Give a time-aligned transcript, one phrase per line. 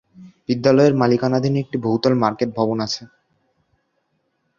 [0.49, 3.01] বিদ্যালয়ের মালিকানাধীন একটি বহুতল মার্কেট ভবন রয়েছে।